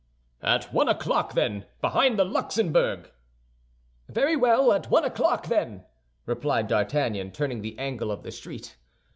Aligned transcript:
"At 0.41 0.73
one 0.73 0.89
o'clock, 0.89 1.33
then, 1.35 1.65
behind 1.79 2.17
the 2.17 2.25
Luxembourg." 2.25 3.11
"Very 4.09 4.35
well, 4.35 4.73
at 4.73 4.89
one 4.89 5.05
o'clock, 5.05 5.45
then," 5.45 5.85
replied 6.25 6.67
D'Artagnan, 6.67 7.29
turning 7.31 7.61
the 7.61 7.77
angle 7.77 8.09
of 8.11 8.23
the 8.23 8.31
street. 8.31 8.77